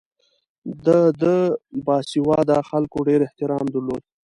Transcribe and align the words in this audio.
ده 0.85 0.99
د 1.21 1.23
باسواده 1.85 2.57
خلکو 2.69 2.97
ډېر 3.07 3.19
احترام 3.27 3.65
درلود. 3.73 4.03